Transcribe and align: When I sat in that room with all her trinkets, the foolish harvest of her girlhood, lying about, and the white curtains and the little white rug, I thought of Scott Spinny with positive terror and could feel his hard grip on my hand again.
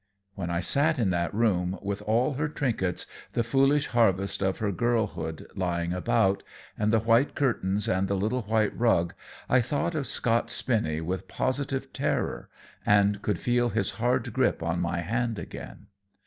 When 0.33 0.49
I 0.49 0.61
sat 0.61 0.97
in 0.97 1.11
that 1.11 1.31
room 1.31 1.77
with 1.79 2.01
all 2.01 2.33
her 2.33 2.49
trinkets, 2.49 3.05
the 3.33 3.43
foolish 3.43 3.85
harvest 3.85 4.41
of 4.41 4.57
her 4.57 4.71
girlhood, 4.71 5.45
lying 5.55 5.93
about, 5.93 6.41
and 6.75 6.91
the 6.91 6.97
white 7.01 7.35
curtains 7.35 7.87
and 7.87 8.07
the 8.07 8.15
little 8.15 8.41
white 8.41 8.75
rug, 8.75 9.13
I 9.47 9.61
thought 9.61 9.93
of 9.93 10.07
Scott 10.07 10.49
Spinny 10.49 11.01
with 11.01 11.27
positive 11.27 11.93
terror 11.93 12.49
and 12.83 13.21
could 13.21 13.37
feel 13.37 13.69
his 13.69 13.91
hard 14.01 14.33
grip 14.33 14.63
on 14.63 14.79
my 14.81 15.01
hand 15.01 15.37
again. 15.37 15.85